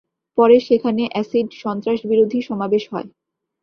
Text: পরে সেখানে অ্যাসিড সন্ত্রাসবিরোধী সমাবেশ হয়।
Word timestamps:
পরে 0.37 0.57
সেখানে 0.67 1.03
অ্যাসিড 1.07 1.47
সন্ত্রাসবিরোধী 1.63 2.39
সমাবেশ 2.41 2.83
হয়। 2.93 3.07